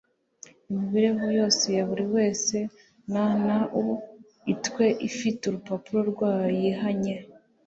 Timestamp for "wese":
2.15-2.57